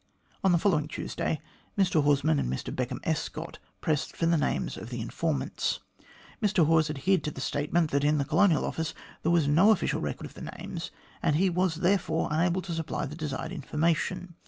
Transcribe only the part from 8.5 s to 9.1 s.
Office